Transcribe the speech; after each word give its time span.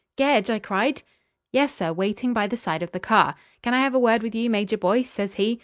"Gedge?" 0.15 0.49
I 0.49 0.57
cried. 0.57 1.03
"Yes, 1.51 1.75
sir. 1.75 1.93
Waiting 1.93 2.33
by 2.33 2.47
the 2.47 2.57
side 2.57 2.81
of 2.81 2.91
the 2.91 2.99
car. 2.99 3.35
'Can 3.61 3.75
I 3.75 3.81
have 3.81 3.93
a 3.93 3.99
word 3.99 4.23
with 4.23 4.33
you, 4.33 4.49
Major 4.49 4.75
Boyce?' 4.79 5.11
says 5.11 5.35
he. 5.35 5.59